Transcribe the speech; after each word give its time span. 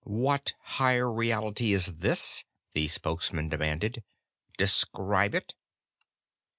"What 0.03 0.53
higher 0.61 1.13
reality 1.13 1.73
is 1.73 1.97
this?" 1.99 2.43
the 2.73 2.87
Spokesman 2.87 3.49
demanded. 3.49 4.03
"Describe 4.57 5.35
it." 5.35 5.53